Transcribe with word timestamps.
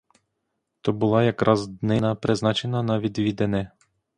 То 0.81 0.93
була 0.93 1.23
якраз 1.23 1.67
днина, 1.67 2.15
призначена 2.15 2.83
на 2.83 2.99
відвідини. 2.99 3.67